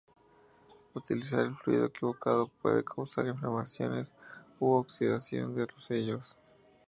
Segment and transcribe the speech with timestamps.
[0.95, 4.09] Utilizar el fluido equivocado puede causar la inflamación
[4.59, 6.35] u oxidación de los sellos.